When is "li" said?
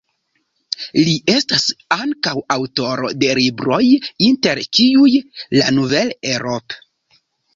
1.07-1.11